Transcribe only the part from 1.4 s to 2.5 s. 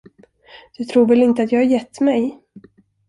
att jag har gett mig?